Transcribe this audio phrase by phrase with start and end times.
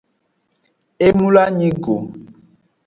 [1.05, 1.95] E mloanyi go.